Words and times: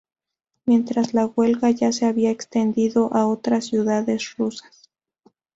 Mientras, 0.65 1.13
la 1.13 1.27
huelga 1.27 1.69
ya 1.69 1.91
se 1.91 2.07
había 2.07 2.31
extendido 2.31 3.13
a 3.13 3.27
otras 3.27 3.65
ciudades 3.65 4.35
rusas. 4.35 4.89